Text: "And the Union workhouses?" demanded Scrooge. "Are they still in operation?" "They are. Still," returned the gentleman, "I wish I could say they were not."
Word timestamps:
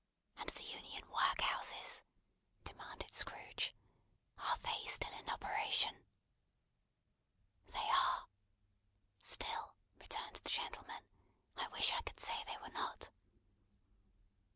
"And 0.39 0.49
the 0.49 0.63
Union 0.63 1.07
workhouses?" 1.11 2.01
demanded 2.63 3.13
Scrooge. 3.13 3.75
"Are 4.39 4.57
they 4.57 4.83
still 4.87 5.13
in 5.13 5.29
operation?" 5.29 6.07
"They 7.67 7.87
are. 7.87 8.25
Still," 9.21 9.75
returned 9.99 10.37
the 10.37 10.49
gentleman, 10.49 11.03
"I 11.55 11.67
wish 11.67 11.93
I 11.93 12.01
could 12.01 12.19
say 12.19 12.43
they 12.47 12.57
were 12.57 12.69
not." 12.73 13.11